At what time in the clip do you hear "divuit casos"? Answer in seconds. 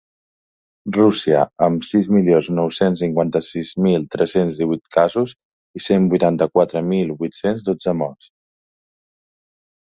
4.63-5.37